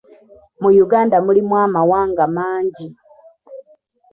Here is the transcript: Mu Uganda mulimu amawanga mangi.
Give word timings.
Mu 0.61 0.69
Uganda 0.83 1.15
mulimu 1.25 1.55
amawanga 1.65 2.23
mangi. 2.35 2.87